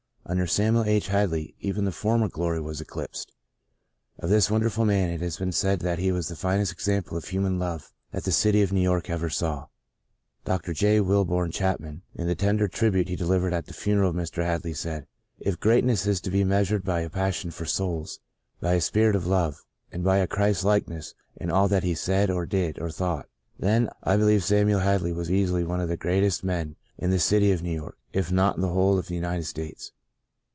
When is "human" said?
7.25-7.59